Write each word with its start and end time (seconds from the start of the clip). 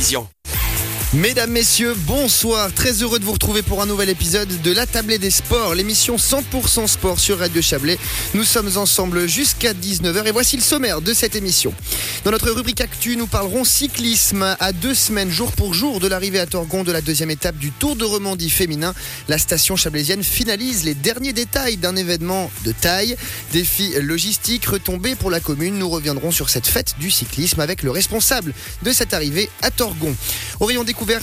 vision. 0.00 0.39
Mesdames, 1.12 1.50
Messieurs, 1.50 1.96
bonsoir. 2.06 2.72
Très 2.72 3.02
heureux 3.02 3.18
de 3.18 3.24
vous 3.24 3.32
retrouver 3.32 3.62
pour 3.62 3.82
un 3.82 3.86
nouvel 3.86 4.08
épisode 4.10 4.62
de 4.62 4.70
La 4.70 4.86
Tablée 4.86 5.18
des 5.18 5.32
Sports, 5.32 5.74
l'émission 5.74 6.14
100% 6.14 6.86
sport 6.86 7.18
sur 7.18 7.40
Radio 7.40 7.60
Chablais. 7.60 7.98
Nous 8.32 8.44
sommes 8.44 8.76
ensemble 8.76 9.26
jusqu'à 9.26 9.72
19h 9.72 10.24
et 10.26 10.30
voici 10.30 10.56
le 10.56 10.62
sommaire 10.62 11.00
de 11.00 11.12
cette 11.12 11.34
émission. 11.34 11.74
Dans 12.24 12.30
notre 12.30 12.52
rubrique 12.52 12.80
Actu, 12.80 13.16
nous 13.16 13.26
parlerons 13.26 13.64
cyclisme 13.64 14.54
à 14.60 14.72
deux 14.72 14.94
semaines, 14.94 15.30
jour 15.30 15.50
pour 15.50 15.74
jour, 15.74 15.98
de 15.98 16.06
l'arrivée 16.06 16.38
à 16.38 16.46
Torgon 16.46 16.84
de 16.84 16.92
la 16.92 17.00
deuxième 17.00 17.32
étape 17.32 17.56
du 17.56 17.72
Tour 17.72 17.96
de 17.96 18.04
Romandie 18.04 18.48
féminin. 18.48 18.94
La 19.26 19.38
station 19.38 19.74
chablaisienne 19.74 20.22
finalise 20.22 20.84
les 20.84 20.94
derniers 20.94 21.32
détails 21.32 21.76
d'un 21.76 21.96
événement 21.96 22.52
de 22.64 22.70
taille. 22.70 23.16
Défi 23.52 23.94
logistique, 24.00 24.64
retombées 24.66 25.16
pour 25.16 25.32
la 25.32 25.40
commune. 25.40 25.76
Nous 25.76 25.90
reviendrons 25.90 26.30
sur 26.30 26.50
cette 26.50 26.68
fête 26.68 26.94
du 27.00 27.10
cyclisme 27.10 27.58
avec 27.58 27.82
le 27.82 27.90
responsable 27.90 28.54
de 28.84 28.92
cette 28.92 29.12
arrivée 29.12 29.50
à 29.62 29.72
Torgon. 29.72 30.14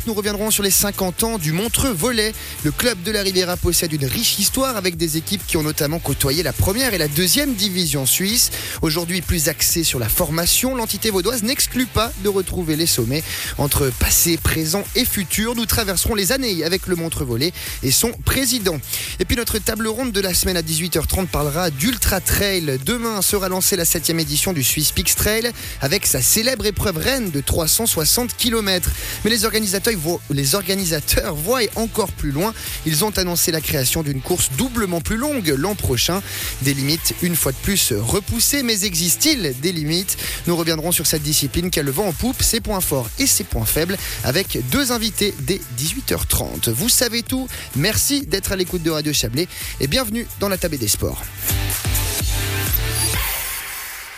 Nous 0.08 0.14
reviendrons 0.14 0.50
sur 0.50 0.64
les 0.64 0.72
50 0.72 1.24
ans 1.24 1.38
du 1.38 1.52
Montreux 1.52 1.92
Volet. 1.92 2.34
Le 2.64 2.72
club 2.72 3.04
de 3.04 3.12
la 3.12 3.22
Riviera 3.22 3.58
possède 3.58 3.94
une 3.94 4.06
riche 4.06 4.40
histoire 4.40 4.76
avec 4.76 4.98
des 4.98 5.18
équipes 5.18 5.46
qui 5.46 5.56
ont 5.56 5.62
notamment 5.62 6.00
côtoyé 6.00 6.42
la 6.42 6.52
première 6.52 6.96
et 6.96 6.98
la 6.98 7.08
deuxième 7.08 7.54
division 7.54 8.08
suisse. 8.08 8.50
Aujourd'hui 8.82 9.22
plus 9.22 9.50
axée 9.50 9.84
sur 9.84 10.00
la 10.00 10.10
formation, 10.10 10.76
l'entité 10.76 11.12
vaudoise 11.12 11.44
n'exclut 11.44 11.86
pas 11.86 12.12
de 12.24 12.30
retrouver 12.30 12.76
les 12.76 12.88
sommets. 12.88 13.24
Entre 13.60 13.92
passé, 14.00 14.38
présent 14.38 14.84
et 14.96 15.06
futur, 15.06 15.54
nous 15.54 15.68
traverserons 15.68 16.16
les 16.16 16.32
années 16.32 16.64
avec 16.64 16.88
le 16.88 16.96
Montreux 16.96 17.26
Volet 17.26 17.54
et 17.84 17.92
son 17.92 18.12
président. 18.26 18.80
Et 19.20 19.26
puis 19.26 19.38
notre 19.38 19.60
table 19.60 19.88
ronde 19.88 20.12
de 20.12 20.22
la 20.22 20.34
semaine 20.34 20.58
à 20.58 20.64
18h30 20.64 21.28
parlera 21.28 21.70
d'Ultra 21.70 22.20
Trail. 22.20 22.80
Demain 22.84 23.22
sera 23.22 23.48
lancée 23.48 23.76
la 23.76 23.86
7 23.86 24.10
édition 24.10 24.54
du 24.54 24.64
Swiss 24.64 24.92
Peaks 24.92 25.16
Trail 25.16 25.52
avec 25.82 26.08
sa 26.08 26.22
célèbre 26.22 26.66
épreuve 26.66 26.98
reine 26.98 27.30
de 27.30 27.42
360 27.42 28.36
km. 28.36 28.90
Mais 29.24 29.30
les 29.30 29.46
organisateurs 29.46 29.67
les 30.30 30.56
organisateurs 30.56 31.36
voient 31.36 31.62
encore 31.76 32.12
plus 32.12 32.32
loin. 32.32 32.54
Ils 32.86 33.04
ont 33.04 33.12
annoncé 33.18 33.52
la 33.52 33.62
création 33.62 34.04
d'une 34.04 34.22
course 34.22 34.50
doublement 34.58 35.02
plus 35.02 35.18
longue 35.18 35.54
l'an 35.58 35.76
prochain. 35.76 36.22
Des 36.62 36.74
limites 36.74 37.16
une 37.22 37.36
fois 37.36 37.52
de 37.52 37.58
plus 37.58 37.94
repoussées, 37.94 38.64
mais 38.64 38.84
existe-t-il 38.84 39.56
des 39.60 39.72
limites? 39.72 40.18
Nous 40.48 40.56
reviendrons 40.56 40.92
sur 40.92 41.08
cette 41.08 41.24
discipline 41.24 41.70
qui 41.70 41.80
a 41.80 41.84
le 41.84 41.92
vent 41.92 42.08
en 42.08 42.14
poupe, 42.14 42.42
ses 42.42 42.62
points 42.62 42.82
forts 42.82 43.10
et 43.20 43.28
ses 43.28 43.44
points 43.44 43.66
faibles, 43.66 43.98
avec 44.24 44.60
deux 44.72 44.92
invités 44.92 45.34
dès 45.40 45.62
18h30. 45.78 46.70
Vous 46.70 46.90
savez 46.90 47.24
tout. 47.24 47.48
Merci 47.76 48.26
d'être 48.26 48.52
à 48.52 48.56
l'écoute 48.56 48.84
de 48.84 48.92
Radio 48.92 49.14
Chablais 49.14 49.48
et 49.80 49.88
bienvenue 49.88 50.28
dans 50.40 50.50
la 50.50 50.58
table 50.58 50.78
des 50.78 50.88
sports. 50.88 51.24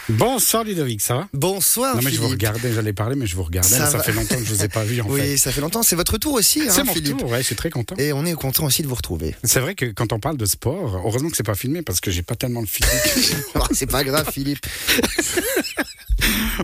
Bonsoir 0.10 0.64
Ludovic, 0.64 1.02
ça 1.02 1.14
va? 1.14 1.30
Bonsoir. 1.34 1.96
Non 1.96 2.02
mais 2.02 2.12
je 2.12 2.20
vous 2.20 2.30
regardais, 2.30 2.74
j'allais 2.74 2.94
parler, 2.94 3.16
mais 3.16 3.28
je 3.28 3.36
vous 3.36 3.44
regardais. 3.44 3.70
Ça, 3.70 4.00
fait 4.00 4.12
longtemps 4.12 4.36
que 4.36 4.44
je 4.44 4.54
vous 4.54 4.64
ai 4.64 4.68
pas 4.68 4.84
vu 4.84 5.02
en 5.02 5.08
oui, 5.08 5.22
fait. 5.22 5.32
Oui, 5.32 5.38
ça 5.38 5.52
fait 5.52 5.62
longtemps. 5.62 5.84
C'est 5.84 5.96
votre 5.96 6.18
tour 6.18 6.34
aussi, 6.34 6.62
hein, 6.62 6.72
C'est 6.72 6.84
mon 6.84 6.94
Philippe. 6.94 7.18
tour, 7.18 7.30
ouais, 7.30 7.40
je 7.40 7.46
suis 7.46 7.56
très 7.56 7.70
content. 7.70 7.96
Et 7.98 8.12
on 8.12 8.26
est 8.26 8.34
content 8.34 8.66
aussi 8.66 8.82
de 8.82 8.88
vous 8.88 8.96
retrouver. 8.96 9.36
C'est 9.44 9.60
vrai 9.60 9.76
que 9.76 9.86
quand 9.86 10.12
on 10.12 10.20
parle 10.20 10.38
de 10.38 10.46
sport, 10.46 11.02
heureusement 11.06 11.30
que 11.30 11.38
c'est 11.38 11.44
pas 11.44 11.54
filmé 11.54 11.84
parce 11.84 12.00
que 12.00 12.10
j'ai 12.10 12.24
pas 12.24 12.36
tellement 12.36 12.62
le 12.62 12.68
physique. 12.68 13.36
c'est 13.72 13.86
pas 13.86 14.04
grave, 14.04 14.28
Philippe. 14.32 14.66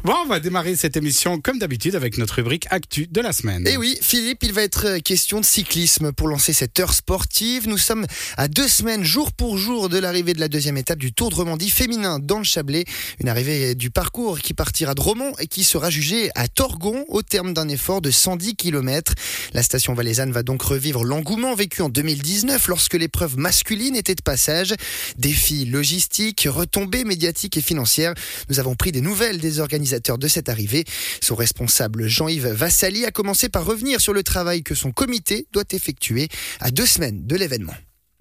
Bon, 0.03 0.13
on 0.23 0.27
va 0.27 0.39
démarrer 0.39 0.75
cette 0.75 0.97
émission 0.97 1.39
comme 1.39 1.57
d'habitude 1.57 1.95
avec 1.95 2.17
notre 2.17 2.35
rubrique 2.35 2.67
Actu 2.69 3.07
de 3.07 3.21
la 3.21 3.31
semaine. 3.31 3.66
Et 3.66 3.71
eh 3.73 3.77
oui, 3.77 3.97
Philippe, 4.01 4.43
il 4.43 4.51
va 4.51 4.61
être 4.61 4.97
question 4.97 5.39
de 5.39 5.45
cyclisme 5.45 6.11
pour 6.11 6.27
lancer 6.27 6.51
cette 6.51 6.79
heure 6.79 6.93
sportive. 6.93 7.67
Nous 7.67 7.77
sommes 7.77 8.05
à 8.38 8.47
deux 8.47 8.67
semaines, 8.67 9.03
jour 9.03 9.31
pour 9.31 9.57
jour, 9.57 9.88
de 9.88 9.97
l'arrivée 9.97 10.33
de 10.33 10.39
la 10.39 10.49
deuxième 10.49 10.77
étape 10.77 10.99
du 10.99 11.13
Tour 11.13 11.29
de 11.29 11.35
Romandie 11.35 11.69
féminin 11.69 12.19
dans 12.19 12.38
le 12.38 12.43
Chablais. 12.43 12.83
Une 13.21 13.29
arrivée 13.36 13.75
du 13.75 13.91
parcours 13.91 14.39
qui 14.39 14.53
partira 14.53 14.94
de 14.94 15.02
Romont 15.02 15.33
et 15.39 15.47
qui 15.47 15.66
sera 15.66 15.89
jugée 15.89 16.30
à 16.36 16.47
Torgon 16.47 17.03
au 17.09 17.22
terme 17.22 17.53
d'un 17.53 17.67
effort 17.67 18.00
de 18.00 18.09
110 18.09 18.55
km. 18.55 19.14
La 19.52 19.61
station 19.61 19.94
valaisanne 19.94 20.31
va 20.31 20.41
donc 20.41 20.61
revivre 20.61 21.03
l'engouement 21.03 21.53
vécu 21.53 21.81
en 21.81 21.89
2019 21.89 22.69
lorsque 22.69 22.94
l'épreuve 22.94 23.38
masculine 23.38 23.97
était 23.97 24.16
de 24.16 24.22
passage. 24.22 24.73
Défis 25.17 25.66
logistiques, 25.66 26.47
retombées 26.50 27.03
médiatiques 27.03 27.57
et 27.57 27.62
financières. 27.62 28.13
Nous 28.47 28.62
avons 28.62 28.75
pris 28.75 28.94
des 28.94 29.01
nouvelles 29.01 29.40
des 29.40 29.59
organisateurs 29.59 30.18
de 30.18 30.29
cette 30.29 30.47
arrivée. 30.47 30.85
Son 31.22 31.35
responsable 31.35 32.07
Jean-Yves 32.07 32.47
Vassali 32.47 33.03
a 33.03 33.12
commencé 33.12 33.50
par 33.50 33.66
revenir 33.66 34.00
sur 34.00 34.13
le 34.13 34.24
travail 34.24 34.63
que 34.63 34.75
son 34.75 34.94
comité 34.94 35.45
doit 35.51 35.66
effectuer 35.72 36.29
à 36.62 36.72
deux 36.72 36.85
semaines 36.85 37.28
de 37.28 37.35
l'événement. 37.35 37.75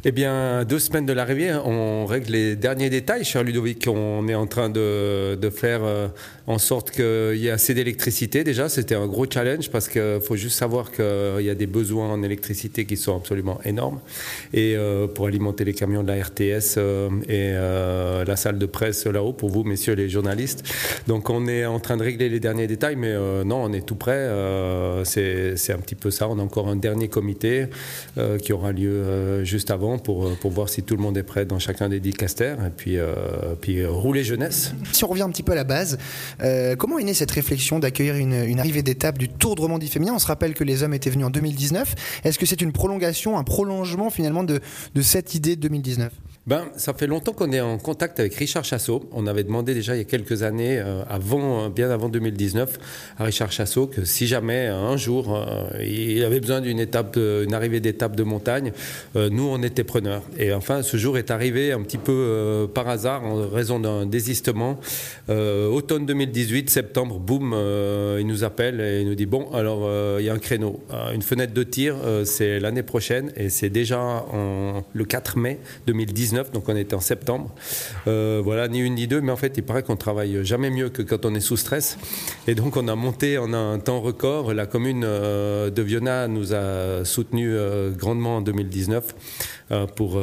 Eh 0.06 0.12
bien, 0.12 0.64
deux 0.64 0.80
semaines 0.80 1.06
de 1.06 1.14
l'arrivée, 1.14 1.54
on 1.54 2.04
règle 2.04 2.32
les 2.32 2.56
derniers 2.56 2.90
détails, 2.90 3.24
cher 3.24 3.42
Ludovic. 3.42 3.86
On 3.88 4.28
est 4.28 4.34
en 4.34 4.46
train 4.46 4.68
de, 4.68 5.34
de 5.34 5.48
faire 5.48 5.80
euh, 5.82 6.08
en 6.46 6.58
sorte 6.58 6.90
qu'il 6.90 7.36
y 7.36 7.46
ait 7.46 7.50
assez 7.50 7.72
d'électricité. 7.72 8.44
Déjà, 8.44 8.68
c'était 8.68 8.96
un 8.96 9.06
gros 9.06 9.24
challenge 9.24 9.70
parce 9.70 9.88
qu'il 9.88 10.20
faut 10.20 10.36
juste 10.36 10.58
savoir 10.58 10.92
qu'il 10.92 11.40
y 11.40 11.48
a 11.48 11.54
des 11.54 11.66
besoins 11.66 12.12
en 12.12 12.22
électricité 12.22 12.84
qui 12.84 12.98
sont 12.98 13.16
absolument 13.16 13.58
énormes. 13.64 13.98
Et 14.52 14.74
euh, 14.76 15.06
pour 15.06 15.26
alimenter 15.26 15.64
les 15.64 15.72
camions 15.72 16.02
de 16.02 16.08
la 16.08 16.22
RTS 16.22 16.76
euh, 16.76 17.08
et 17.26 17.54
la 18.26 18.36
salle 18.36 18.58
de 18.58 18.66
presse 18.66 19.06
là-haut, 19.06 19.32
pour 19.32 19.48
vous, 19.48 19.64
messieurs 19.64 19.94
les 19.94 20.10
journalistes. 20.10 20.64
Donc, 21.06 21.30
on 21.30 21.46
est 21.46 21.64
en 21.64 21.80
train 21.80 21.96
de 21.96 22.02
régler 22.02 22.28
les 22.28 22.40
derniers 22.40 22.66
détails, 22.66 22.96
mais 22.96 23.14
non, 23.44 23.64
on 23.64 23.72
est 23.72 23.86
tout 23.86 23.96
prêt. 23.96 24.28
C'est 25.04 25.72
un 25.72 25.78
petit 25.78 25.94
peu 25.94 26.10
ça. 26.10 26.28
On 26.28 26.38
a 26.38 26.42
encore 26.42 26.68
un 26.68 26.76
dernier 26.76 27.08
comité 27.08 27.68
qui 28.42 28.52
aura 28.52 28.72
lieu 28.72 29.42
juste 29.44 29.70
avant 29.70 29.93
pour, 29.98 30.26
euh, 30.26 30.36
pour 30.40 30.50
voir 30.50 30.68
si 30.68 30.82
tout 30.82 30.96
le 30.96 31.02
monde 31.02 31.16
est 31.16 31.22
prêt 31.22 31.44
dans 31.44 31.58
chacun 31.58 31.88
des 31.88 32.00
dix 32.00 32.12
casters 32.12 32.58
et 32.64 32.70
puis, 32.70 32.98
euh, 32.98 33.14
puis 33.60 33.80
euh, 33.80 33.90
rouler 33.90 34.24
jeunesse. 34.24 34.72
Si 34.92 35.04
on 35.04 35.08
revient 35.08 35.22
un 35.22 35.30
petit 35.30 35.42
peu 35.42 35.52
à 35.52 35.54
la 35.54 35.64
base, 35.64 35.98
comment 36.78 36.98
est 36.98 37.04
née 37.04 37.14
cette 37.14 37.30
réflexion 37.30 37.78
d'accueillir 37.78 38.16
une, 38.16 38.58
arrivée 38.58 38.82
d'étape 38.82 39.18
du 39.18 39.28
Tour 39.28 39.54
de 39.54 39.60
Romandie 39.60 39.88
féminin? 39.88 40.12
On 40.14 40.18
se 40.18 40.26
rappelle 40.26 40.54
que 40.54 40.64
les 40.64 40.82
hommes 40.82 40.94
étaient 40.94 41.10
venus 41.10 41.26
en 41.26 41.30
2019. 41.30 41.94
Est-ce 42.24 42.38
que 42.38 42.46
c'est 42.46 42.60
une 42.60 42.72
prolongation, 42.72 43.38
un 43.38 43.44
prolongement 43.44 44.10
finalement 44.10 44.44
de 44.44 44.60
cette 45.02 45.34
idée 45.34 45.56
de 45.56 45.62
2019 45.62 46.12
ben, 46.46 46.66
ça 46.76 46.92
fait 46.92 47.06
longtemps 47.06 47.32
qu'on 47.32 47.52
est 47.52 47.60
en 47.62 47.78
contact 47.78 48.20
avec 48.20 48.34
Richard 48.34 48.64
Chassot. 48.64 49.08
On 49.12 49.26
avait 49.26 49.44
demandé 49.44 49.72
déjà 49.72 49.94
il 49.94 49.98
y 49.98 50.02
a 50.02 50.04
quelques 50.04 50.42
années, 50.42 50.78
euh, 50.78 51.02
avant, 51.08 51.70
bien 51.70 51.88
avant 51.88 52.10
2019, 52.10 53.14
à 53.18 53.24
Richard 53.24 53.50
Chassot 53.50 53.86
que 53.86 54.04
si 54.04 54.26
jamais 54.26 54.66
un 54.66 54.98
jour 54.98 55.34
euh, 55.34 55.82
il 55.82 56.22
avait 56.22 56.40
besoin 56.40 56.60
d'une 56.60 56.80
étape, 56.80 57.16
une 57.16 57.54
arrivée 57.54 57.80
d'étape 57.80 58.14
de 58.14 58.24
montagne, 58.24 58.72
euh, 59.16 59.30
nous 59.30 59.44
on 59.44 59.62
était 59.62 59.84
preneurs. 59.84 60.22
Et 60.38 60.52
enfin, 60.52 60.82
ce 60.82 60.98
jour 60.98 61.16
est 61.16 61.30
arrivé 61.30 61.72
un 61.72 61.80
petit 61.80 61.96
peu 61.96 62.68
par 62.74 62.88
hasard 62.88 63.24
en 63.24 63.48
raison 63.48 63.80
d'un 63.80 64.04
désistement. 64.04 64.78
automne 65.28 66.04
2018, 66.04 66.68
septembre, 66.68 67.18
boum, 67.20 67.56
il 68.18 68.26
nous 68.26 68.44
appelle 68.44 68.82
et 68.82 69.00
il 69.00 69.08
nous 69.08 69.14
dit 69.14 69.24
bon, 69.24 69.50
alors 69.54 69.88
il 70.18 70.26
y 70.26 70.28
a 70.28 70.34
un 70.34 70.38
créneau, 70.38 70.84
une 71.14 71.22
fenêtre 71.22 71.54
de 71.54 71.62
tir, 71.62 71.96
c'est 72.24 72.60
l'année 72.60 72.82
prochaine 72.82 73.32
et 73.34 73.48
c'est 73.48 73.70
déjà 73.70 74.26
le 74.92 75.04
4 75.04 75.38
mai 75.38 75.58
2019 75.86 76.33
donc 76.52 76.68
on 76.68 76.76
était 76.76 76.94
en 76.94 77.00
septembre. 77.00 77.54
Euh, 78.06 78.40
voilà, 78.44 78.68
ni 78.68 78.80
une 78.80 78.94
ni 78.94 79.06
deux, 79.06 79.20
mais 79.20 79.32
en 79.32 79.36
fait, 79.36 79.54
il 79.56 79.62
paraît 79.62 79.82
qu'on 79.82 79.96
travaille 79.96 80.44
jamais 80.44 80.70
mieux 80.70 80.88
que 80.88 81.02
quand 81.02 81.24
on 81.24 81.34
est 81.34 81.40
sous 81.40 81.56
stress. 81.56 81.98
Et 82.46 82.54
donc 82.54 82.76
on 82.76 82.88
a 82.88 82.94
monté 82.94 83.38
en 83.38 83.52
un 83.52 83.78
temps 83.78 84.00
record. 84.00 84.52
La 84.52 84.66
commune 84.66 85.04
euh, 85.04 85.70
de 85.70 85.82
Viona 85.82 86.28
nous 86.28 86.54
a 86.54 87.04
soutenu 87.04 87.50
euh, 87.52 87.90
grandement 87.90 88.36
en 88.38 88.40
2019 88.40 89.14
pour, 89.96 90.20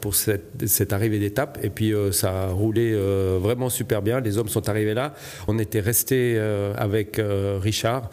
pour 0.00 0.14
cette, 0.14 0.66
cette 0.66 0.92
arrivée 0.92 1.18
d'étape. 1.18 1.58
Et 1.62 1.68
puis 1.68 1.92
ça 2.12 2.44
a 2.44 2.46
roulé 2.48 2.96
vraiment 3.38 3.68
super 3.68 4.00
bien. 4.00 4.20
Les 4.20 4.38
hommes 4.38 4.48
sont 4.48 4.68
arrivés 4.68 4.94
là. 4.94 5.14
On 5.48 5.58
était 5.58 5.80
resté 5.80 6.40
avec 6.76 7.20
Richard 7.60 8.10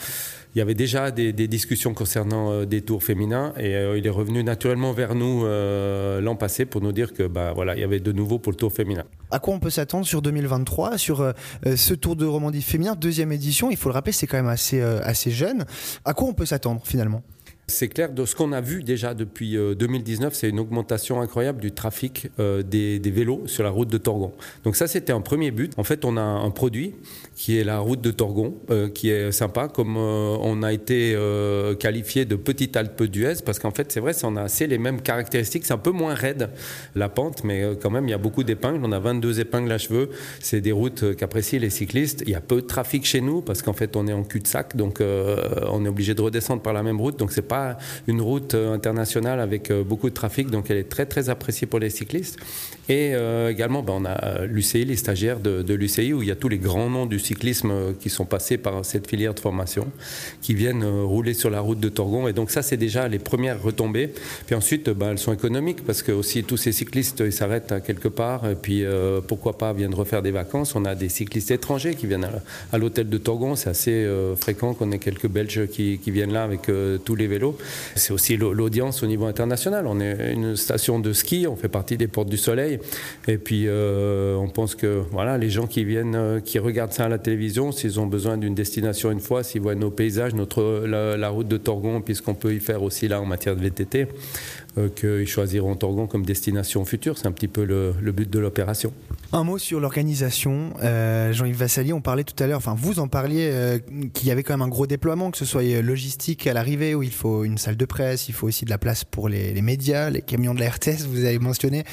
il 0.56 0.60
y 0.60 0.62
avait 0.62 0.74
déjà 0.74 1.12
des, 1.12 1.34
discussions 1.34 1.94
concernant 1.94 2.52
euh, 2.52 2.66
des 2.66 2.82
tours 2.82 3.04
féminins 3.04 3.54
et 3.58 3.76
euh, 3.76 3.98
il 3.98 4.08
est 4.08 4.12
revenu 4.12 4.44
naturellement 4.44 4.92
vers 4.92 5.14
nous 5.14 5.46
euh, 5.46 6.20
l'an 6.22 6.36
passé 6.36 6.66
pour 6.66 6.82
nous 6.82 6.92
dire 6.92 7.14
que 7.14 7.24
bah, 7.24 7.54
voilà, 7.54 7.76
il 7.76 7.82
y 7.82 7.84
avait 7.84 8.00
de 8.00 8.12
nouveau 8.12 8.40
pour 8.40 8.52
le 8.52 8.58
tour 8.58 8.72
féminin. 8.72 9.04
À 9.30 9.40
quoi 9.40 9.54
on 9.54 9.60
peut 9.60 9.70
s'attendre 9.70 10.06
sur 10.06 10.22
2023, 10.22 10.98
sur 10.98 11.34
ce 11.64 11.94
tour 11.94 12.16
de 12.16 12.26
Romandie 12.26 12.62
féminin, 12.62 12.96
deuxième 12.96 13.32
édition? 13.32 13.70
Il 13.70 13.78
faut 13.78 13.90
le 13.90 13.94
rappeler, 13.94 14.14
c'est 14.14 14.26
quand 14.26 14.38
même 14.38 14.48
assez, 14.48 14.82
assez 14.82 15.32
jeune. 15.32 15.66
À 16.06 16.14
quoi 16.14 16.28
on 16.28 16.34
peut 16.34 16.46
s'attendre 16.46 16.82
finalement? 16.86 17.24
C'est 17.70 17.90
clair, 17.90 18.12
de 18.12 18.26
ce 18.26 18.36
qu'on 18.36 18.54
a 18.54 18.62
vu 18.62 18.82
déjà 18.84 19.14
depuis 19.14 19.56
2019, 19.56 20.34
c'est 20.34 20.50
une 20.50 20.60
augmentation 20.60 21.22
incroyable 21.22 21.60
du 21.60 21.72
trafic 21.72 22.28
des, 22.38 22.98
des, 23.00 23.12
vélos 23.12 23.44
sur 23.46 23.64
la 23.64 23.70
route 23.70 23.90
de 23.90 23.98
Torgon. 23.98 24.32
Donc 24.64 24.76
ça, 24.76 24.88
c'était 24.88 25.12
un 25.12 25.22
premier 25.22 25.52
but. 25.52 25.74
En 25.78 25.84
fait, 25.84 26.06
on 26.06 26.18
a 26.18 26.22
un 26.22 26.50
produit 26.50 26.96
qui 27.36 27.60
est 27.60 27.64
la 27.64 27.80
route 27.80 28.02
de 28.02 28.10
Torgon, 28.10 28.56
euh, 28.72 28.90
qui 28.90 29.10
est 29.10 29.32
sympa, 29.32 29.68
comme 29.68 29.96
euh, 29.96 30.38
on 30.42 30.64
a 30.64 30.74
été 30.74 31.14
euh, 31.16 31.76
qualifié 31.76 32.26
de 32.26 32.36
petite 32.36 32.76
Alpe 32.76 33.04
d'Huez, 33.04 33.36
parce 33.46 33.60
qu'en 33.60 33.70
fait, 33.70 33.92
c'est 33.92 34.00
vrai, 34.00 34.14
on 34.24 34.36
a 34.38 34.42
assez 34.42 34.66
les 34.66 34.80
mêmes 34.80 35.02
caractéristiques. 35.02 35.66
C'est 35.66 35.74
un 35.74 35.78
peu 35.78 35.92
moins 35.92 36.16
raide, 36.16 36.50
la 36.96 37.10
pente, 37.10 37.44
mais 37.44 37.78
quand 37.82 37.92
même, 37.92 38.08
il 38.08 38.12
y 38.12 38.16
a 38.16 38.18
beaucoup 38.18 38.44
d'épingles. 38.44 38.80
On 38.84 38.92
a 38.92 39.00
22 39.00 39.40
épingles 39.40 39.72
à 39.72 39.78
cheveux. 39.78 40.10
C'est 40.40 40.62
des 40.62 40.72
routes 40.72 41.16
qu'apprécient 41.16 41.60
les 41.60 41.70
cyclistes. 41.70 42.24
Il 42.26 42.32
y 42.32 42.36
a 42.36 42.42
peu 42.42 42.62
de 42.62 42.68
trafic 42.68 43.06
chez 43.06 43.22
nous, 43.22 43.42
parce 43.42 43.62
qu'en 43.62 43.74
fait, 43.74 43.96
on 43.96 44.08
est 44.08 44.14
en 44.14 44.24
cul-de-sac, 44.24 44.76
donc 44.76 45.00
on 45.00 45.86
est 45.86 45.90
obligé 45.90 46.16
de 46.16 46.22
redescendre 46.22 46.64
par 46.64 46.74
la 46.74 46.82
même 46.82 47.00
route, 47.00 47.20
donc 47.20 47.32
c'est 47.32 47.44
pas 47.44 47.57
une 48.08 48.22
route 48.22 48.56
internationale 48.56 49.40
avec 49.40 49.72
beaucoup 49.72 50.10
de 50.10 50.14
trafic, 50.16 50.50
donc 50.50 50.70
elle 50.70 50.78
est 50.78 50.90
très 50.90 51.06
très 51.06 51.30
appréciée 51.30 51.68
pour 51.68 51.80
les 51.80 51.90
cyclistes. 51.90 52.38
Et 52.90 53.14
également, 53.50 53.84
ben, 53.84 53.94
on 53.98 54.06
a 54.06 54.46
l'UCI, 54.46 54.86
les 54.86 54.96
stagiaires 54.96 55.42
de, 55.42 55.74
l'UCI, 55.74 56.14
où 56.14 56.22
il 56.22 56.30
y 56.30 56.32
a 56.32 56.36
tous 56.36 56.48
les 56.48 56.58
grands 56.58 56.90
noms 56.90 57.06
du 57.06 57.20
cyclisme 57.20 57.94
qui 58.00 58.10
sont 58.10 58.24
passés 58.26 58.58
par 58.58 58.86
cette 58.86 59.10
filière 59.10 59.34
de 59.34 59.42
formation, 59.42 59.88
qui 60.42 60.54
viennent 60.54 60.86
rouler 60.86 61.34
sur 61.34 61.50
la 61.50 61.60
route 61.60 61.82
de 61.82 61.90
Torgon. 61.90 62.30
Et 62.30 62.34
donc 62.34 62.50
ça, 62.50 62.62
c'est 62.62 62.78
déjà 62.78 63.10
les 63.10 63.20
premières 63.20 63.62
retombées. 63.62 64.10
Puis 64.46 64.56
ensuite, 64.56 64.90
ben, 64.90 65.12
elles 65.12 65.20
sont 65.20 65.34
économiques 65.34 65.84
parce 65.86 66.02
que 66.02 66.14
aussi 66.14 66.46
tous 66.46 66.58
ces 66.58 66.72
cyclistes, 66.72 67.22
ils 67.26 67.34
s'arrêtent 67.34 67.74
quelque 67.86 68.08
part. 68.08 68.50
Et 68.50 68.56
puis 68.56 68.86
pourquoi 69.28 69.58
pas 69.58 69.74
viennent 69.74 69.94
refaire 69.94 70.22
des 70.22 70.32
vacances. 70.32 70.76
On 70.76 70.86
a 70.86 70.96
des 70.96 71.10
cyclistes 71.10 71.52
étrangers 71.52 71.96
qui 71.96 72.08
viennent 72.08 72.28
à, 72.72 72.78
l'hôtel 72.78 73.10
de 73.10 73.18
Torgon. 73.18 73.56
C'est 73.56 73.70
assez 73.70 73.92
euh, 73.92 74.36
fréquent 74.36 74.74
qu'on 74.74 74.92
ait 74.92 75.00
quelques 75.00 75.28
Belges 75.28 75.68
qui, 75.68 76.00
viennent 76.08 76.34
là 76.34 76.44
avec 76.44 76.70
euh, 76.70 76.98
tous 76.98 77.16
les 77.16 77.28
vélos. 77.28 77.47
C'est 77.96 78.14
aussi 78.14 78.38
l'audience 78.38 79.04
au 79.04 79.08
niveau 79.08 79.26
international. 79.26 79.86
On 79.88 80.00
est 80.00 80.34
une 80.34 80.56
station 80.56 81.00
de 81.00 81.14
ski, 81.14 81.48
on 81.48 81.56
fait 81.56 81.70
partie 81.70 81.98
des 81.98 82.08
Portes 82.08 82.30
du 82.30 82.38
Soleil. 82.38 82.80
Et 83.28 83.38
puis, 83.38 83.66
euh, 83.68 84.36
on 84.36 84.50
pense 84.50 84.76
que 84.76 85.04
voilà, 85.12 85.38
les 85.38 85.50
gens 85.50 85.68
qui 85.68 85.84
viennent, 85.84 86.42
qui 86.44 86.60
regardent 86.60 86.94
ça 86.94 87.06
à 87.06 87.10
la 87.10 87.18
télévision, 87.18 87.72
s'ils 87.72 88.00
ont 88.00 88.08
besoin 88.08 88.38
d'une 88.38 88.56
destination 88.56 89.12
une 89.12 89.20
fois, 89.20 89.44
s'ils 89.44 89.62
voient 89.62 89.76
nos 89.76 89.92
paysages, 89.92 90.34
notre, 90.34 90.86
la, 90.86 91.30
route 91.30 91.48
de 91.48 91.58
Torgon, 91.58 92.02
puisqu'on 92.02 92.36
peut 92.36 92.54
y 92.54 92.60
faire 92.60 92.84
aussi 92.84 93.08
là 93.08 93.22
en 93.22 93.26
matière 93.26 93.56
de 93.56 93.62
VTT, 93.62 94.08
qu'ils 94.96 95.28
choisiront 95.28 95.76
Torgon 95.76 96.08
comme 96.08 96.26
destination 96.26 96.86
future. 96.86 97.18
C'est 97.18 97.28
un 97.28 97.32
petit 97.32 97.48
peu 97.48 97.64
le 97.64 98.12
but 98.12 98.30
de 98.30 98.40
l'opération. 98.40 98.94
Un 99.34 99.44
mot 99.44 99.58
sur 99.58 99.82
l'organisation. 99.82 100.74
Euh, 100.82 101.34
Jean-Yves 101.34 101.58
Vassali, 101.58 101.92
on 101.92 102.00
parlait 102.00 102.24
tout 102.24 102.42
à 102.42 102.48
l'heure, 102.48 102.58
enfin 102.58 102.76
vous 102.78 103.00
en 103.00 103.10
parliez, 103.10 103.50
euh, 103.52 103.78
qu'il 104.14 104.28
y 104.28 104.32
avait 104.32 104.42
quand 104.42 104.54
même 104.54 104.62
un 104.62 104.70
gros 104.70 104.88
déploiement, 104.88 105.32
que 105.32 105.38
ce 105.38 105.44
soit 105.44 105.64
euh, 105.64 105.82
logistique 105.82 106.48
à 106.48 106.54
l'arrivée, 106.54 106.96
où 106.96 107.04
il 107.04 107.12
faut 107.12 107.44
une 107.44 107.58
salle 107.58 107.76
de 107.76 107.86
presse, 107.86 108.30
il 108.30 108.34
faut 108.34 108.48
aussi 108.48 108.64
de 108.64 108.70
la 108.70 108.78
place 108.78 109.04
pour 109.04 109.28
les, 109.28 109.54
les 109.54 109.62
médias, 109.62 110.10
les 110.10 110.22
camions 110.22 110.54
de 110.54 110.62
la 110.62 110.70
RTS, 110.72 111.06
vous 111.10 111.26
avez 111.26 111.40
mentionné. 111.40 111.84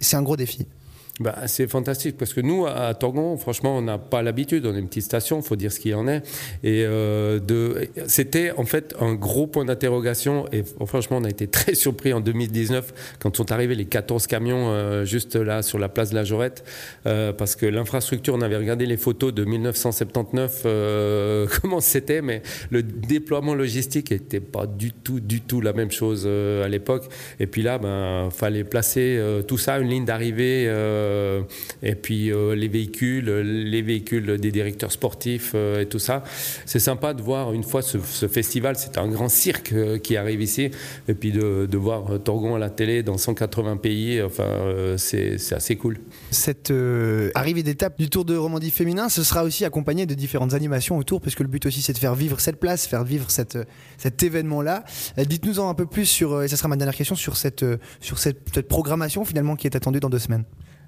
C'est 0.00 0.16
un 0.16 0.22
gros 0.22 0.36
défi. 0.36 0.66
Bah, 1.20 1.36
c'est 1.46 1.68
fantastique 1.68 2.16
parce 2.16 2.32
que 2.32 2.40
nous, 2.40 2.64
à 2.66 2.94
Torgon, 2.94 3.36
franchement, 3.36 3.76
on 3.76 3.82
n'a 3.82 3.98
pas 3.98 4.22
l'habitude. 4.22 4.64
On 4.64 4.74
est 4.74 4.78
une 4.78 4.88
petite 4.88 5.04
station, 5.04 5.40
il 5.40 5.42
faut 5.42 5.56
dire 5.56 5.70
ce 5.70 5.78
qu'il 5.78 5.94
en 5.94 6.08
est. 6.08 6.22
Et 6.64 6.84
euh, 6.86 7.38
de, 7.38 7.90
c'était 8.06 8.50
en 8.52 8.64
fait 8.64 8.94
un 8.98 9.12
gros 9.12 9.46
point 9.46 9.66
d'interrogation. 9.66 10.46
Et 10.52 10.64
franchement, 10.86 11.18
on 11.20 11.24
a 11.24 11.28
été 11.28 11.46
très 11.48 11.74
surpris 11.74 12.14
en 12.14 12.20
2019 12.20 13.16
quand 13.18 13.36
sont 13.36 13.52
arrivés 13.52 13.74
les 13.74 13.84
14 13.84 14.26
camions 14.26 14.70
euh, 14.70 15.04
juste 15.04 15.36
là 15.36 15.62
sur 15.62 15.78
la 15.78 15.90
place 15.90 16.10
de 16.10 16.14
la 16.14 16.24
Jorette. 16.24 16.64
Euh, 17.06 17.34
parce 17.34 17.56
que 17.56 17.66
l'infrastructure, 17.66 18.34
on 18.34 18.40
avait 18.40 18.56
regardé 18.56 18.86
les 18.86 18.96
photos 18.96 19.34
de 19.34 19.44
1979, 19.44 20.66
comment 21.60 21.80
c'était, 21.80 22.22
mais 22.22 22.42
le 22.70 22.82
déploiement 22.82 23.54
logistique 23.54 24.12
n'était 24.12 24.40
pas 24.40 24.66
du 24.66 24.92
tout, 24.92 25.20
du 25.20 25.42
tout 25.42 25.60
la 25.60 25.74
même 25.74 25.90
chose 25.90 26.26
à 26.26 26.68
l'époque. 26.68 27.04
Et 27.38 27.46
puis 27.46 27.60
là, 27.60 27.76
ben, 27.76 28.30
fallait 28.30 28.64
placer 28.64 29.20
tout 29.46 29.58
ça, 29.58 29.78
une 29.78 29.88
ligne 29.88 30.04
d'arrivée. 30.06 30.68
Euh, 31.02 31.42
et 31.82 31.94
puis 31.94 32.32
euh, 32.32 32.54
les 32.54 32.68
véhicules, 32.68 33.30
les 33.30 33.82
véhicules 33.82 34.38
des 34.38 34.50
directeurs 34.50 34.92
sportifs 34.92 35.52
euh, 35.54 35.82
et 35.82 35.86
tout 35.86 35.98
ça. 35.98 36.22
C'est 36.66 36.78
sympa 36.78 37.14
de 37.14 37.22
voir 37.22 37.52
une 37.52 37.64
fois 37.64 37.82
ce, 37.82 37.98
festival, 38.28 38.76
c'est 38.76 38.98
un 38.98 39.08
grand 39.08 39.28
cirque 39.28 39.74
qui 40.02 40.16
arrive 40.16 40.40
ici, 40.40 40.70
et 41.08 41.14
puis 41.14 41.32
de, 41.32 41.76
voir 41.76 42.20
Torgon 42.22 42.54
à 42.54 42.58
la 42.58 42.70
télé 42.70 43.02
dans 43.02 43.18
180 43.18 43.76
pays, 43.78 44.22
enfin 44.22 44.46
c'est 44.96 45.36
assez 45.52 45.76
cool. 45.76 45.98
Cette 46.30 46.72
arrivée 47.34 47.62
d'étape 47.62 47.98
du 47.98 48.08
Tour 48.08 48.24
de 48.24 48.36
Romandie 48.36 48.70
féminin, 48.70 49.08
ce 49.08 49.24
sera 49.24 49.42
aussi 49.42 49.64
accompagné 49.64 50.06
de 50.06 50.14
différentes 50.14 50.54
animations 50.54 50.96
autour, 50.96 51.20
puisque 51.20 51.40
le 51.40 51.48
but 51.48 51.66
aussi 51.66 51.82
c'est 51.82 51.92
de 51.92 51.98
faire 51.98 52.14
vivre 52.14 52.40
cette 52.40 52.60
place, 52.60 52.86
faire 52.86 53.04
vivre 53.04 53.30
cet 53.30 54.22
événement-là. 54.22 54.84
Dites-nous 55.16 55.58
en 55.58 55.68
un 55.68 55.74
peu 55.74 55.86
plus 55.86 56.06
sur, 56.06 56.42
et 56.42 56.48
ça 56.48 56.56
sera 56.56 56.68
ma 56.68 56.76
dernière 56.76 56.96
question, 56.96 57.16
sur 57.16 57.36
cette, 57.36 57.64
sur 58.00 58.18
cette 58.18 58.68
programmation 58.68 59.24
finalement 59.24 59.56
qui 59.56 59.66
est 59.66 59.76
attendue 59.76 60.00
dans 60.00 60.10
deux 60.10 60.18
semaines. 60.18 60.44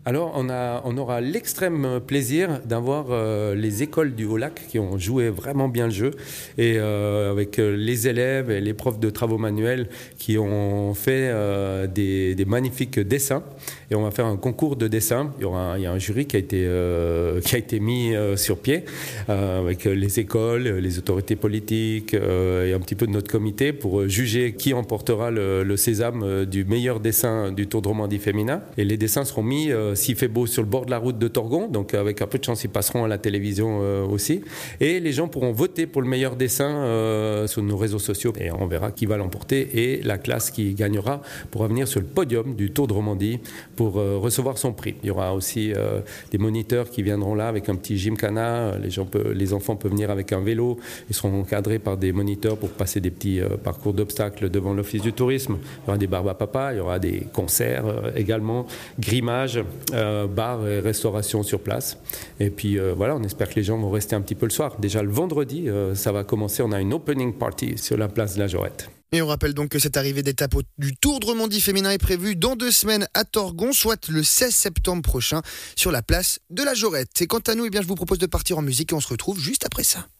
Alors, 0.07 0.33
on, 0.35 0.51
a, 0.51 0.83
on 0.85 0.99
aura 0.99 1.23
l'extrême 1.23 1.99
plaisir 2.07 2.61
d'avoir 2.67 3.07
euh, 3.09 3.55
les 3.55 3.83
écoles 3.83 4.15
du 4.15 4.27
Haut-Lac 4.27 4.69
qui 4.69 4.79
ont 4.79 4.99
joué 4.99 5.31
vraiment 5.31 5.67
bien 5.67 5.87
le 5.87 5.93
jeu 5.93 6.11
et 6.59 6.75
euh, 6.77 7.31
avec 7.31 7.59
euh, 7.59 7.75
les 7.75 8.07
élèves 8.07 8.51
et 8.51 8.61
les 8.61 8.75
profs 8.75 8.99
de 8.99 9.09
travaux 9.09 9.39
manuels 9.39 9.89
qui 10.19 10.37
ont 10.37 10.93
fait 10.93 11.33
des, 11.89 12.45
magnifiques 12.47 13.01
dessins. 13.01 13.43
Et 13.91 13.95
on 13.95 14.03
va 14.03 14.11
faire 14.11 14.27
un 14.27 14.37
concours 14.37 14.77
de 14.77 14.89
dessin. 14.89 15.33
Il 15.39 15.43
y, 15.43 15.45
aura 15.47 15.79
y 15.79 15.87
a 15.87 15.93
un 15.93 15.99
jury 15.99 16.27
qui 16.27 16.37
a 16.37 16.39
été, 16.39 16.69
qui 17.43 17.55
a 17.55 17.59
été 17.59 17.81
mis 17.81 18.13
sur 18.37 18.59
pied 18.59 18.85
avec 19.29 19.85
les 19.85 20.21
écoles, 20.21 20.69
les 20.69 20.99
autorités 20.99 21.37
politiques 21.37 22.15
et 22.15 22.73
un 22.75 22.81
petit 22.81 22.95
peu 22.95 23.07
de 23.07 23.13
notre 23.13 23.31
comité 23.31 23.73
pour 23.73 24.07
juger 24.09 24.53
qui 24.53 24.75
emportera 24.75 25.31
le, 25.31 25.63
le 25.63 25.77
sésame 25.77 26.45
du 26.45 26.65
meilleur 26.65 27.01
dessin 27.01 27.53
du 27.53 27.67
Tour 27.67 27.81
de 27.83 27.89
Romandie 27.89 28.19
féminin. 28.19 28.63
Et 28.77 28.85
les 28.85 28.97
dessins 28.97 29.25
seront 29.25 29.43
mis 29.43 29.71
s'il 29.95 30.17
fait 30.17 30.29
beau 30.29 30.47
sur 30.47 30.63
le 30.63 30.69
bord 30.69 30.87
de 30.87 30.91
la 30.91 30.99
route 30.99 31.19
de 31.19 31.29
Torgon, 31.29 31.69
donc 31.69 31.95
avec 31.95 32.23
un 32.23 32.27
peu 32.27 32.39
de 32.39 32.45
chance, 32.45 32.65
ils 32.65 32.71
passeront 32.71 33.05
à 33.05 33.09
la 33.09 33.19
télévision 33.19 33.81
euh, 33.83 34.05
aussi. 34.05 34.43
Et 34.81 35.01
les 35.01 35.13
gens 35.13 35.29
pourront 35.29 35.53
voter 35.53 35.87
pour 35.87 36.03
le 36.03 36.09
meilleur 36.09 36.37
dessin 36.37 36.71
euh, 36.71 37.47
sur 37.47 37.63
nos 37.63 37.77
réseaux 37.77 37.99
sociaux 37.99 38.33
et 38.39 38.51
on 38.51 38.67
verra 38.67 38.91
qui 38.91 39.07
va 39.07 39.17
l'emporter 39.17 39.69
et 39.75 40.03
la 40.03 40.19
classe 40.19 40.51
qui 40.51 40.75
gagnera 40.75 41.23
pourra 41.51 41.69
venir 41.69 41.89
sur 41.89 42.01
le 42.01 42.07
podium 42.07 42.55
du 42.55 42.71
Tour 42.71 42.87
de 42.87 42.93
Romandie 42.93 43.41
pour 43.77 43.99
euh, 43.99 44.19
recevoir 44.19 44.59
son 44.59 44.73
prix. 44.73 44.95
Il 45.03 45.09
y 45.09 45.11
aura 45.11 45.35
aussi 45.35 45.73
des 46.31 46.39
moniteurs 46.39 46.91
qui 46.91 47.03
viendront 47.03 47.35
là 47.35 47.49
avec 47.49 47.69
un 47.69 47.75
petit 47.75 47.99
gymkhana. 47.99 48.77
Les, 48.79 48.91
gens 48.91 49.09
les 49.33 49.53
enfants 49.53 49.77
peuvent 49.77 49.91
venir 49.91 50.11
avec 50.11 50.33
un 50.33 50.41
vélo. 50.41 50.79
Ils 51.09 51.15
seront 51.15 51.41
encadrés 51.41 51.79
par 51.79 51.97
des 51.97 52.13
moniteurs 52.13 52.57
pour 52.57 52.71
passer 52.71 53.01
des 53.01 53.11
petits 53.11 53.41
parcours 53.63 53.93
d'obstacles 53.93 54.51
devant 54.51 54.73
l'Office 54.73 55.03
du 55.03 55.13
tourisme. 55.13 55.59
Il 55.61 55.87
y 55.87 55.89
aura 55.89 55.99
des 55.99 56.07
barbes 56.07 56.29
à 56.29 56.35
papa, 56.35 56.73
il 56.73 56.79
y 56.79 56.81
aura 56.81 56.99
des 56.99 57.27
concerts 57.33 57.85
également, 58.17 58.67
grimages, 58.99 59.63
euh, 59.93 60.27
bar 60.27 60.67
et 60.67 60.81
restauration 60.81 61.43
sur 61.43 61.61
place. 61.61 61.99
Et 62.41 62.51
puis 62.51 62.79
euh, 62.79 62.95
voilà, 62.95 63.17
on 63.17 63.23
espère 63.23 63.49
que 63.49 63.57
les 63.57 63.65
gens 63.65 63.79
vont 63.79 63.91
rester 63.91 64.17
un 64.17 64.21
petit 64.21 64.35
peu 64.35 64.47
le 64.47 64.51
soir. 64.51 64.77
Déjà 64.79 65.03
le 65.03 65.11
vendredi, 65.11 65.69
euh, 65.69 65.95
ça 65.95 66.13
va 66.13 66.25
commencer. 66.25 66.63
On 66.63 66.73
a 66.73 66.81
une 66.81 66.93
opening 66.93 67.35
party 67.35 67.77
sur 67.77 67.97
la 67.97 68.09
place 68.09 68.35
de 68.35 68.41
la 68.41 68.47
Jorette. 68.47 68.89
Et 69.13 69.23
on 69.23 69.27
rappelle 69.29 69.55
donc 69.55 69.69
que 69.69 69.79
cette 69.79 69.97
arrivée 69.97 70.25
d'étape 70.25 70.57
du 70.77 70.97
Tour 70.97 71.21
de 71.21 71.27
Romandie 71.27 71.61
féminin 71.61 71.93
est 71.93 71.99
prévue 71.99 72.35
dans 72.35 72.57
deux 72.57 72.73
semaines 72.73 73.07
à 73.15 73.25
Torgon, 73.25 73.73
soit 73.73 74.09
le 74.09 74.25
16 74.25 74.53
septembre 74.53 75.03
prochain 75.03 75.41
sur 75.77 75.93
la 75.93 76.03
place 76.03 76.41
de 76.51 76.65
la 76.65 76.75
Jorette. 76.75 77.23
Et 77.23 77.29
quant 77.29 77.39
à 77.47 77.55
nous, 77.55 77.65
eh 77.65 77.71
bien, 77.71 77.81
je 77.81 77.87
vous 77.87 77.95
propose 77.95 78.19
de 78.19 78.27
partir 78.27 78.59
en 78.59 78.63
musique 78.63 78.91
et 78.91 78.95
on 78.95 79.01
se 79.01 79.09
retrouve 79.09 79.39
juste 79.39 79.65
après 79.65 79.85
ça. 79.85 80.09